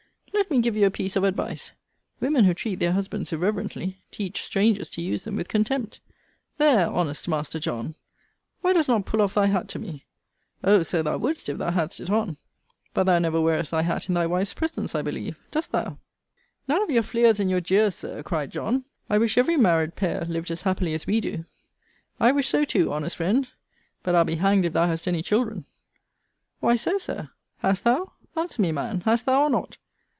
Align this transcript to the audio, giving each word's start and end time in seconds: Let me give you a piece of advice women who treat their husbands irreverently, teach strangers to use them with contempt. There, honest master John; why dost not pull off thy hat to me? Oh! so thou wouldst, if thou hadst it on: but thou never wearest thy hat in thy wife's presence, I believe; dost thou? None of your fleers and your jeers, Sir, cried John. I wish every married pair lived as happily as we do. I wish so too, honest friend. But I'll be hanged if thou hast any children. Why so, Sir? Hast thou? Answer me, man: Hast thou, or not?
Let 0.33 0.49
me 0.49 0.61
give 0.61 0.75
you 0.75 0.85
a 0.85 0.91
piece 0.91 1.15
of 1.15 1.23
advice 1.23 1.71
women 2.19 2.43
who 2.45 2.53
treat 2.53 2.79
their 2.79 2.91
husbands 2.93 3.31
irreverently, 3.31 3.99
teach 4.11 4.41
strangers 4.41 4.89
to 4.91 5.01
use 5.01 5.23
them 5.23 5.35
with 5.35 5.47
contempt. 5.47 5.99
There, 6.57 6.89
honest 6.89 7.27
master 7.27 7.59
John; 7.59 7.95
why 8.61 8.73
dost 8.73 8.87
not 8.89 9.05
pull 9.05 9.21
off 9.21 9.35
thy 9.35 9.45
hat 9.47 9.67
to 9.69 9.79
me? 9.79 10.05
Oh! 10.63 10.83
so 10.83 11.03
thou 11.03 11.17
wouldst, 11.17 11.47
if 11.47 11.57
thou 11.57 11.71
hadst 11.71 11.99
it 11.99 12.09
on: 12.09 12.37
but 12.93 13.03
thou 13.03 13.19
never 13.19 13.39
wearest 13.39 13.71
thy 13.71 13.83
hat 13.83 14.09
in 14.09 14.15
thy 14.15 14.25
wife's 14.25 14.53
presence, 14.53 14.95
I 14.95 15.01
believe; 15.01 15.37
dost 15.51 15.71
thou? 15.71 15.99
None 16.67 16.81
of 16.81 16.89
your 16.89 17.03
fleers 17.03 17.39
and 17.39 17.49
your 17.49 17.61
jeers, 17.61 17.95
Sir, 17.95 18.23
cried 18.23 18.51
John. 18.51 18.83
I 19.09 19.19
wish 19.19 19.37
every 19.37 19.57
married 19.57 19.95
pair 19.95 20.25
lived 20.25 20.49
as 20.51 20.63
happily 20.63 20.93
as 20.93 21.05
we 21.07 21.21
do. 21.21 21.45
I 22.19 22.31
wish 22.31 22.47
so 22.49 22.65
too, 22.65 22.91
honest 22.91 23.15
friend. 23.15 23.47
But 24.03 24.15
I'll 24.15 24.25
be 24.25 24.35
hanged 24.35 24.65
if 24.65 24.73
thou 24.73 24.87
hast 24.87 25.07
any 25.07 25.21
children. 25.21 25.65
Why 26.59 26.75
so, 26.77 26.97
Sir? 26.97 27.29
Hast 27.59 27.83
thou? 27.83 28.13
Answer 28.35 28.61
me, 28.61 28.71
man: 28.71 29.01
Hast 29.01 29.25
thou, 29.27 29.43
or 29.43 29.49
not? 29.49 29.77